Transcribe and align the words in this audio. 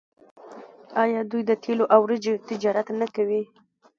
آیا 1.03 1.21
دوی 1.31 1.41
د 1.45 1.51
تیلو 1.63 1.85
او 1.93 1.99
وریجو 2.03 2.33
تجارت 2.49 2.87
نه 2.99 3.07
کوي؟ 3.15 3.41